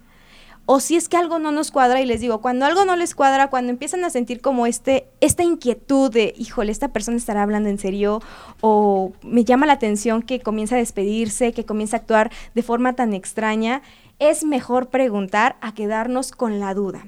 [0.72, 3.16] o si es que algo no nos cuadra y les digo, cuando algo no les
[3.16, 7.68] cuadra, cuando empiezan a sentir como este, esta inquietud de, híjole, esta persona estará hablando
[7.68, 8.22] en serio,
[8.60, 12.92] o me llama la atención que comienza a despedirse, que comienza a actuar de forma
[12.92, 13.82] tan extraña,
[14.20, 17.04] es mejor preguntar a quedarnos con la duda.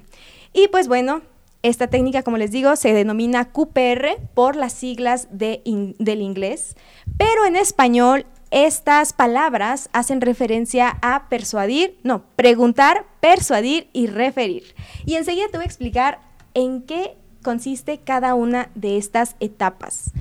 [0.52, 1.22] Y pues bueno,
[1.62, 5.62] esta técnica, como les digo, se denomina QPR por las siglas de
[6.00, 6.74] del inglés,
[7.16, 14.74] pero en español estas palabras hacen referencia a persuadir, no, preguntar, persuadir y referir.
[15.06, 16.20] Y enseguida te voy a explicar
[16.54, 20.12] en qué consiste cada una de estas etapas.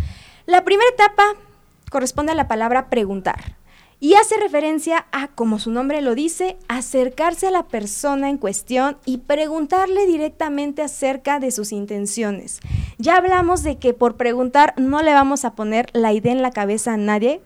[0.45, 1.23] La primera etapa
[1.89, 3.57] corresponde a la palabra preguntar
[3.99, 8.97] y hace referencia a, como su nombre lo dice, acercarse a la persona en cuestión
[9.05, 12.61] y preguntarle directamente acerca de sus intenciones.
[12.97, 16.49] Ya hablamos de que por preguntar no le vamos a poner la idea en la
[16.49, 17.41] cabeza a nadie,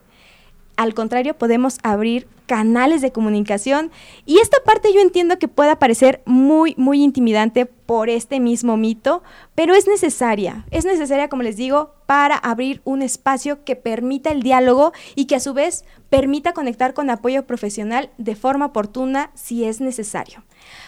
[0.77, 3.91] al contrario, podemos abrir canales de comunicación
[4.25, 9.23] y esta parte yo entiendo que pueda parecer muy, muy intimidante por este mismo mito,
[9.55, 10.65] pero es necesaria.
[10.71, 15.35] Es necesaria, como les digo, para abrir un espacio que permita el diálogo y que
[15.35, 20.43] a su vez permita conectar con apoyo profesional de forma oportuna si es necesario.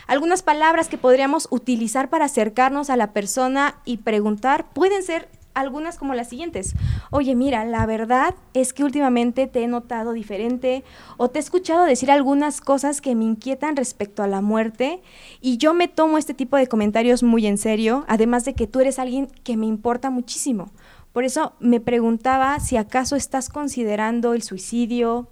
[0.07, 5.97] Algunas palabras que podríamos utilizar para acercarnos a la persona y preguntar pueden ser algunas
[5.97, 6.75] como las siguientes.
[7.11, 10.83] Oye, mira, la verdad es que últimamente te he notado diferente
[11.17, 15.01] o te he escuchado decir algunas cosas que me inquietan respecto a la muerte
[15.41, 18.79] y yo me tomo este tipo de comentarios muy en serio, además de que tú
[18.79, 20.71] eres alguien que me importa muchísimo.
[21.13, 25.27] Por eso me preguntaba si acaso estás considerando el suicidio.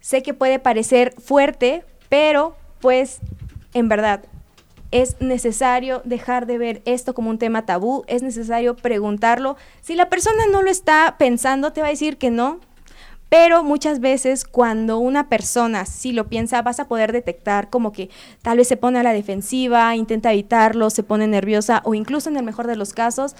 [0.00, 3.20] Sé que puede parecer fuerte, pero pues
[3.74, 4.24] en verdad
[4.90, 9.56] es necesario dejar de ver esto como un tema tabú, es necesario preguntarlo.
[9.80, 12.60] Si la persona no lo está pensando, te va a decir que no,
[13.28, 18.08] pero muchas veces cuando una persona sí lo piensa, vas a poder detectar como que
[18.40, 22.38] tal vez se pone a la defensiva, intenta evitarlo, se pone nerviosa o incluso en
[22.38, 23.36] el mejor de los casos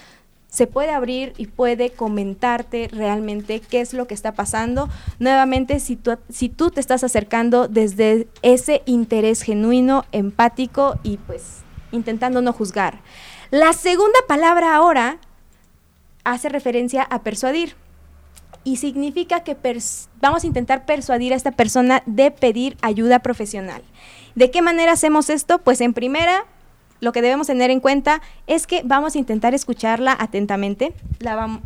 [0.49, 4.89] se puede abrir y puede comentarte realmente qué es lo que está pasando.
[5.19, 11.59] Nuevamente, si tú, si tú te estás acercando desde ese interés genuino, empático y pues
[11.91, 12.99] intentando no juzgar.
[13.51, 15.19] La segunda palabra ahora
[16.23, 17.75] hace referencia a persuadir
[18.63, 19.57] y significa que
[20.21, 23.81] vamos a intentar persuadir a esta persona de pedir ayuda profesional.
[24.35, 25.59] ¿De qué manera hacemos esto?
[25.59, 26.45] Pues en primera,
[26.99, 30.93] lo que debemos tener en cuenta es que vamos a intentar escucharla atentamente,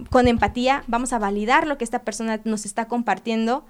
[0.10, 3.66] con empatía, vamos a validar lo que esta persona nos está compartiendo,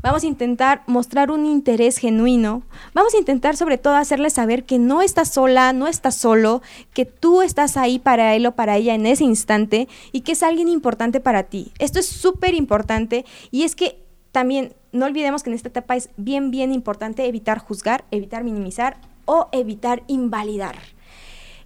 [0.00, 2.62] vamos a intentar mostrar un interés genuino,
[2.94, 7.04] vamos a intentar sobre todo hacerle saber que no estás sola, no estás solo, que
[7.04, 10.68] tú estás ahí para él o para ella en ese instante y que es alguien
[10.68, 11.72] importante para ti.
[11.78, 13.98] Esto es súper importante y es que
[14.30, 18.98] también no olvidemos que en esta etapa es bien, bien importante evitar juzgar, evitar minimizar
[19.24, 20.76] o evitar invalidar.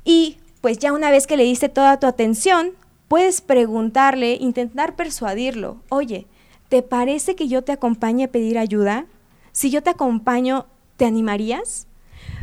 [0.04, 2.72] Y pues ya una vez que le diste toda tu atención,
[3.08, 6.26] puedes preguntarle, intentar persuadirlo, oye,
[6.68, 9.06] ¿te parece que yo te acompañe a pedir ayuda?
[9.52, 11.86] Si yo te acompaño, ¿te animarías?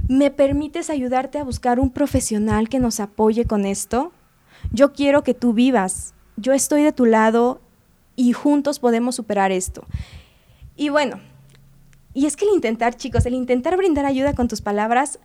[0.08, 4.12] ¿Me permites ayudarte a buscar un profesional que nos apoye con esto?
[4.72, 7.62] Yo quiero que tú vivas, yo estoy de tu lado
[8.16, 9.86] y juntos podemos superar esto.
[10.76, 11.20] Y bueno,
[12.14, 15.20] y es que el intentar, chicos, el intentar brindar ayuda con tus palabras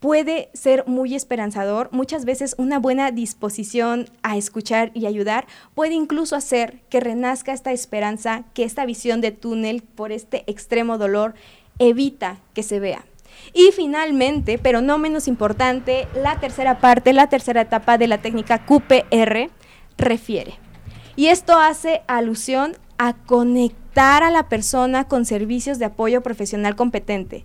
[0.00, 1.90] puede ser muy esperanzador.
[1.92, 7.72] Muchas veces una buena disposición a escuchar y ayudar puede incluso hacer que renazca esta
[7.72, 11.34] esperanza, que esta visión de túnel por este extremo dolor
[11.78, 13.04] evita que se vea.
[13.54, 18.64] Y finalmente, pero no menos importante, la tercera parte, la tercera etapa de la técnica
[18.64, 19.50] QPR
[19.96, 20.54] refiere.
[21.14, 27.44] Y esto hace alusión a conectar a la persona con servicios de apoyo profesional competente.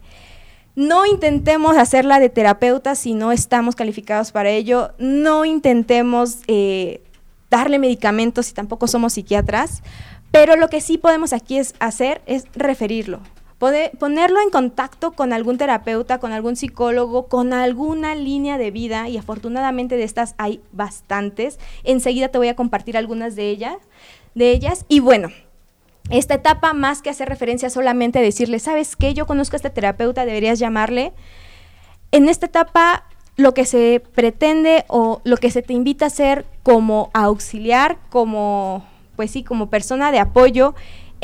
[0.75, 4.91] No intentemos hacerla de terapeuta si no estamos calificados para ello.
[4.97, 7.01] No intentemos eh,
[7.49, 9.81] darle medicamentos si tampoco somos psiquiatras.
[10.31, 13.21] Pero lo que sí podemos aquí es hacer es referirlo.
[13.57, 19.15] ponerlo en contacto con algún terapeuta, con algún psicólogo, con alguna línea de vida, y
[19.15, 21.57] afortunadamente de estas hay bastantes.
[21.85, 23.77] Enseguida te voy a compartir algunas de ellas.
[24.33, 24.83] De ellas.
[24.89, 25.29] Y bueno,
[26.09, 29.13] esta etapa, más que hacer referencia solamente a decirle, ¿sabes qué?
[29.13, 31.13] Yo conozco a este terapeuta, deberías llamarle.
[32.11, 33.05] En esta etapa,
[33.37, 38.85] lo que se pretende o lo que se te invita a hacer como auxiliar, como,
[39.15, 40.75] pues sí, como persona de apoyo,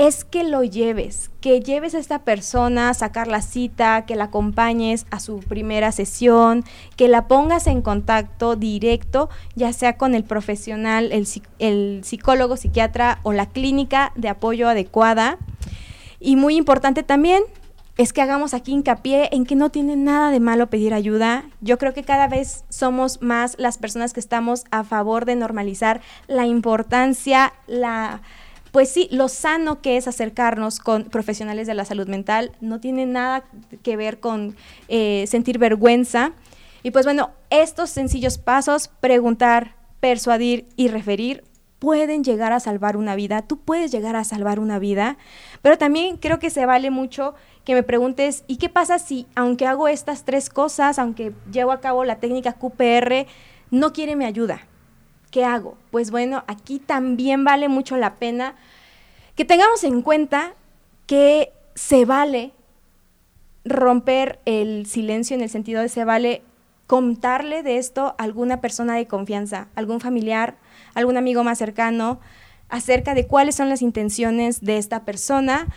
[0.08, 4.26] es que lo lleves, que lleves a esta persona a sacar la cita, que la
[4.26, 6.64] acompañes a su primera sesión,
[6.96, 11.28] que la pongas en contacto directo, ya sea con el profesional, el,
[11.60, 15.38] el psicólogo, psiquiatra o la clínica de apoyo adecuada.
[16.20, 17.44] Y muy importante también,
[17.98, 21.46] es que hagamos aquí hincapié en que no tiene nada de malo pedir ayuda.
[21.60, 26.02] Yo creo que cada vez somos más las personas que estamos a favor de normalizar
[26.28, 28.22] la importancia, la,
[28.72, 33.06] pues sí, lo sano que es acercarnos con profesionales de la salud mental no tiene
[33.06, 33.44] nada
[33.84, 34.56] que ver con
[34.88, 36.32] eh, sentir vergüenza.
[36.84, 41.44] Y pues bueno, estos sencillos pasos, preguntar, persuadir y referir,
[41.80, 43.42] pueden llegar a salvar una vida.
[43.42, 45.18] Tú puedes llegar a salvar una vida,
[45.62, 47.34] pero también creo que se vale mucho
[47.66, 51.82] que me preguntes, ¿y qué pasa si, aunque hago estas tres cosas, aunque llevo a
[51.82, 53.28] cabo la técnica QPR,
[53.70, 54.68] no quiere mi ayuda?
[55.32, 55.78] ¿Qué hago?
[55.90, 58.56] Pues bueno, aquí también vale mucho la pena
[59.36, 60.54] que tengamos en cuenta
[61.08, 62.52] que se vale
[63.66, 66.42] romper el silencio en el sentido de se vale
[66.88, 70.58] contarle de esto a alguna persona de confianza, algún familiar,
[70.94, 72.20] algún amigo más cercano,
[72.68, 75.68] acerca de cuáles son las intenciones de esta persona.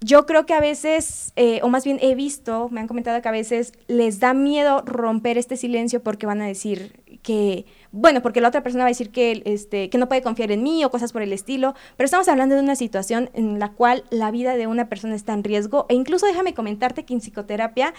[0.00, 3.28] Yo creo que a veces, eh, o más bien he visto, me han comentado que
[3.28, 8.40] a veces les da miedo romper este silencio porque van a decir que bueno, porque
[8.40, 10.90] la otra persona va a decir que, este, que no puede confiar en mí o
[10.90, 14.56] cosas por el estilo, pero estamos hablando de una situación en la cual la vida
[14.56, 17.94] de una persona está en riesgo e incluso déjame comentarte que en psicoterapia,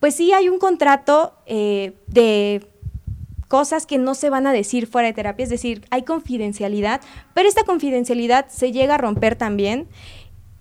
[0.00, 2.66] pues sí hay un contrato eh, de
[3.46, 7.00] cosas que no se van a decir fuera de terapia, es decir, hay confidencialidad,
[7.34, 9.88] pero esta confidencialidad se llega a romper también.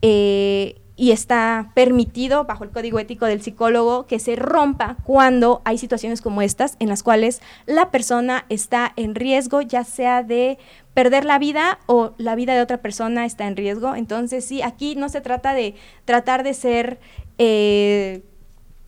[0.02, 5.78] Eh, y está permitido bajo el código ético del psicólogo que se rompa cuando hay
[5.78, 10.58] situaciones como estas en las cuales la persona está en riesgo, ya sea de
[10.94, 13.96] perder la vida o la vida de otra persona está en riesgo.
[13.96, 15.74] Entonces, sí, aquí no se trata de
[16.04, 17.00] tratar de ser
[17.38, 18.22] eh,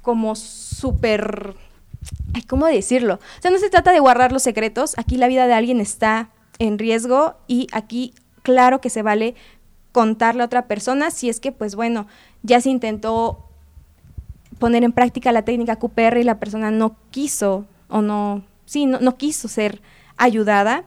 [0.01, 1.55] como súper...
[2.49, 3.15] ¿Cómo decirlo?
[3.15, 6.29] O sea, no se trata de guardar los secretos, aquí la vida de alguien está
[6.59, 9.35] en riesgo y aquí claro que se vale
[9.91, 12.07] contarle a otra persona si es que, pues bueno,
[12.43, 13.45] ya se intentó
[14.59, 18.99] poner en práctica la técnica QPR y la persona no quiso o no, sí, no,
[18.99, 19.81] no quiso ser
[20.17, 20.83] ayudada.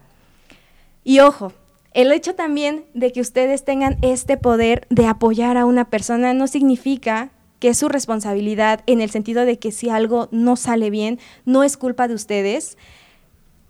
[1.03, 1.53] Y ojo,
[1.93, 6.47] el hecho también de que ustedes tengan este poder de apoyar a una persona no
[6.47, 7.31] significa
[7.61, 11.63] que es su responsabilidad en el sentido de que si algo no sale bien, no
[11.63, 12.77] es culpa de ustedes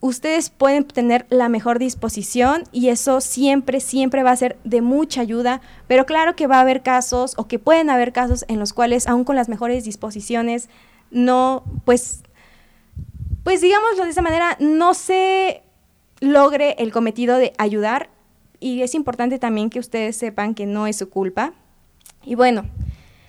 [0.06, 5.22] ustedes pueden tener la mejor disposición y eso siempre, siempre va a ser de mucha
[5.22, 8.74] ayuda, pero claro que va a haber casos o que pueden haber casos en los
[8.74, 10.68] cuales aún con las mejores disposiciones
[11.10, 12.22] no, pues,
[13.44, 15.62] pues digámoslo de esa manera, no se
[16.20, 18.10] logre el cometido de ayudar
[18.60, 21.54] y es importante también que ustedes sepan que no es su culpa.
[22.22, 22.66] Y bueno,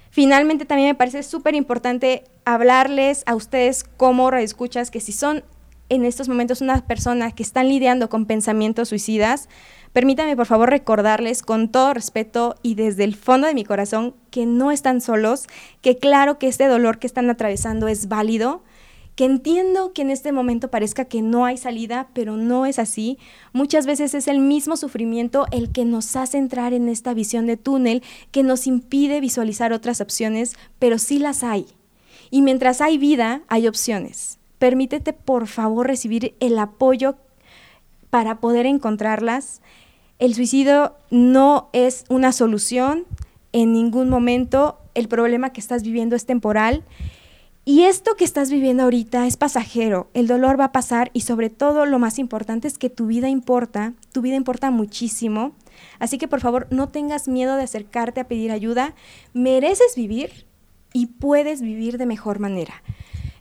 [0.10, 5.46] finalmente también me parece súper importante hablarles a ustedes como radioescuchas que si son
[5.90, 9.50] en estos momentos unas personas que están lidiando con pensamientos suicidas,
[9.94, 14.46] permítanme por favor recordarles con todo respeto y desde el fondo de mi corazón que
[14.46, 15.46] no están solos,
[15.82, 18.64] que claro que este dolor que están atravesando es válido,
[19.16, 23.18] que entiendo que en este momento parezca que no hay salida, pero no es así.
[23.54, 27.56] Muchas veces es el mismo sufrimiento el que nos hace entrar en esta visión de
[27.56, 31.66] túnel, que nos impide visualizar otras opciones, pero sí las hay.
[32.30, 37.18] Y mientras hay vida, hay opciones permítete por favor recibir el apoyo
[38.10, 39.62] para poder encontrarlas.
[40.18, 43.06] El suicidio no es una solución
[43.54, 46.84] en ningún momento, el problema que estás viviendo es temporal
[47.64, 51.52] Y esto que estás viviendo ahorita es pasajero, el dolor va a pasar y sobre
[51.52, 55.54] todo lo más importante es que tu vida importa, tu vida importa muchísimo.
[56.00, 58.96] Así que por favor no tengas miedo de acercarte a pedir ayuda,
[59.34, 60.48] mereces vivir
[60.92, 62.82] y puedes vivir de mejor manera.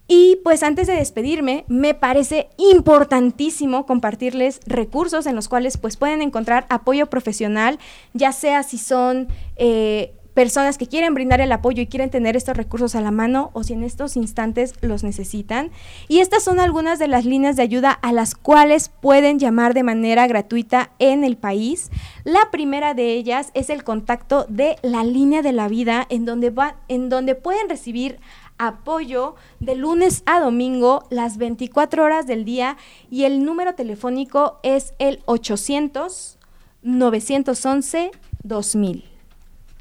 [0.07, 6.21] Y pues antes de despedirme, me parece importantísimo compartirles recursos en los cuales pues pueden
[6.21, 7.79] encontrar apoyo profesional,
[8.13, 12.57] ya sea si son eh, personas que quieren brindar el apoyo y quieren tener estos
[12.57, 15.71] recursos a la mano o si en estos instantes los necesitan.
[16.09, 19.85] Y estas son algunas de las líneas de ayuda a las cuales pueden llamar de
[19.85, 21.91] manera gratuita en el país.
[22.25, 26.53] La primera de ellas es el contacto de la línea de la vida en donde,
[26.89, 28.19] en donde pueden recibir
[28.59, 32.77] apoyo de lunes a domingo las 24 horas del día
[33.11, 36.39] y el número telefónico es el 800
[36.83, 38.11] 911
[38.43, 39.05] 2000.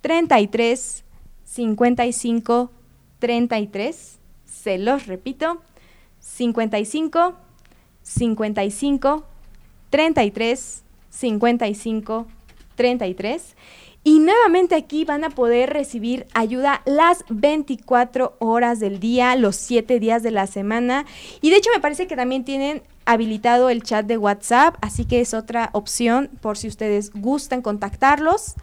[0.00, 1.04] 33
[1.44, 2.70] 55
[3.22, 4.18] 33.
[4.44, 5.62] Se los repito,
[6.18, 7.34] 55
[8.02, 9.24] 55
[9.90, 12.26] 33 55
[12.74, 13.56] 33.
[14.02, 20.00] Y nuevamente aquí van a poder recibir ayuda las 24 horas del día, los 7
[20.00, 21.06] días de la semana.
[21.40, 25.20] Y de hecho me parece que también tienen habilitado el chat de WhatsApp, así que
[25.20, 28.56] es otra opción por si ustedes gustan contactarlos.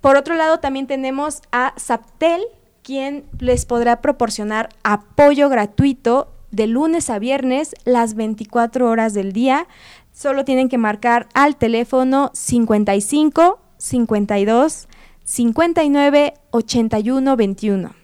[0.00, 2.40] Por otro lado, también tenemos a Saptel,
[2.88, 9.68] quien les podrá proporcionar apoyo gratuito de lunes a viernes las 24 horas del día.
[10.10, 14.88] Solo tienen que marcar al teléfono 55 52
[15.22, 17.94] 59 81 21.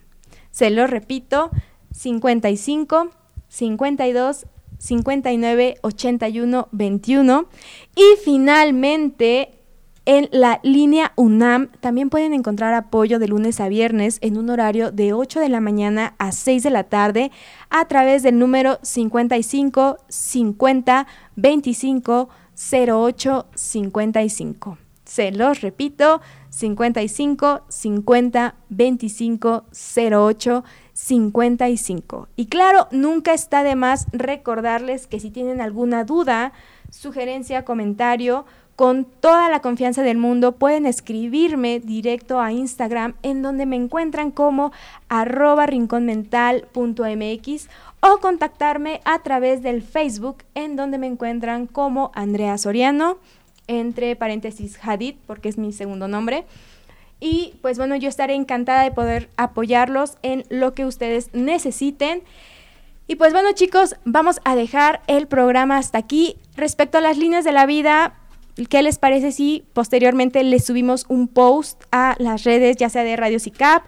[0.50, 1.50] Se lo repito,
[1.92, 3.08] 55
[3.48, 7.46] 52 59 81 21.
[7.96, 9.63] Y finalmente,
[10.06, 14.90] en la línea UNAM también pueden encontrar apoyo de lunes a viernes en un horario
[14.90, 17.30] de 8 de la mañana a 6 de la tarde
[17.70, 24.78] a través del número 55 50 25 08 55.
[25.04, 32.28] Se los repito, 55 50 25 08 55.
[32.36, 36.52] Y claro, nunca está de más recordarles que si tienen alguna duda,
[36.90, 38.46] sugerencia, comentario,
[38.76, 44.30] con toda la confianza del mundo pueden escribirme directo a Instagram en donde me encuentran
[44.30, 44.72] como
[45.08, 47.68] arroba rinconmental.mx
[48.00, 53.18] o contactarme a través del Facebook en donde me encuentran como Andrea Soriano
[53.66, 56.44] entre paréntesis Hadid, porque es mi segundo nombre.
[57.20, 62.22] Y pues bueno, yo estaré encantada de poder apoyarlos en lo que ustedes necesiten.
[63.06, 66.36] Y pues bueno chicos, vamos a dejar el programa hasta aquí.
[66.56, 68.14] Respecto a las líneas de la vida,
[68.68, 73.16] ¿qué les parece si posteriormente les subimos un post a las redes, ya sea de
[73.16, 73.84] Radio CICAP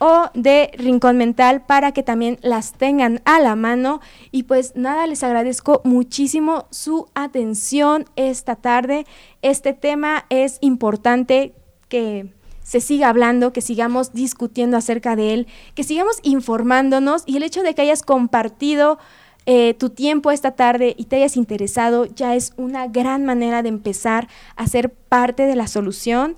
[0.00, 4.00] o de Rincón Mental para que también las tengan a la mano.
[4.32, 9.06] Y pues nada, les agradezco muchísimo su atención esta tarde.
[9.42, 11.54] Este tema es importante
[11.88, 17.42] que se siga hablando, que sigamos discutiendo acerca de él, que sigamos informándonos y el
[17.42, 18.98] hecho de que hayas compartido
[19.52, 23.68] eh, tu tiempo esta tarde y te hayas interesado ya es una gran manera de
[23.68, 26.36] empezar a ser parte de la solución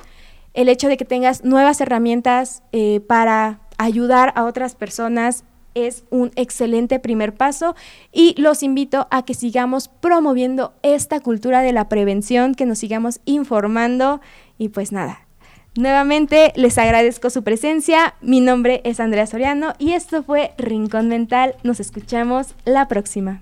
[0.55, 5.45] el hecho de que tengas nuevas herramientas eh, para ayudar a otras personas
[5.75, 7.77] es un excelente primer paso
[8.13, 13.21] y los invito a que sigamos promoviendo esta cultura de la prevención, que nos sigamos
[13.27, 14.23] informando
[14.57, 15.27] y pues nada.
[15.75, 18.15] Nuevamente les agradezco su presencia.
[18.21, 21.55] Mi nombre es Andrea Soriano y esto fue Rincón Mental.
[21.63, 23.41] Nos escuchamos la próxima.